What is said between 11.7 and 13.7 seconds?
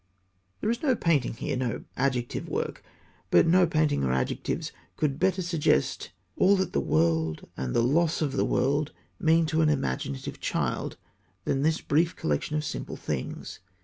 brief collection of simple things.